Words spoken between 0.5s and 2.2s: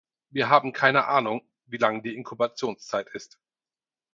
keine Ahnung, wie lang die